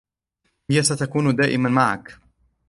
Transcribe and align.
هي 0.71 0.83
ستكون 0.83 1.35
دائماً 1.35 1.69
معك. 1.69 2.17